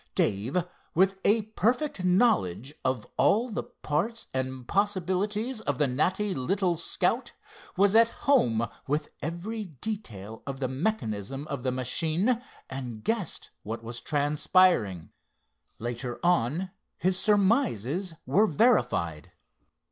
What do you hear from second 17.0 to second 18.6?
surmises were